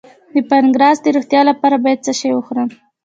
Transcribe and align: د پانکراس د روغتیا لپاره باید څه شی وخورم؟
د 0.33 0.35
پانکراس 0.49 0.97
د 1.01 1.07
روغتیا 1.15 1.41
لپاره 1.49 1.75
باید 1.83 2.03
څه 2.05 2.11
شی 2.19 2.31
وخورم؟ 2.33 2.69